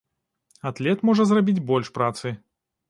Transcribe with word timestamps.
Атлет 0.71 1.03
можа 1.11 1.29
зрабіць 1.33 1.59
больш 1.69 1.95
працы. 2.01 2.27